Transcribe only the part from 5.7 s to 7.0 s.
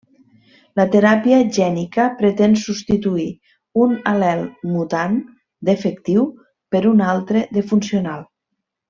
defectiu per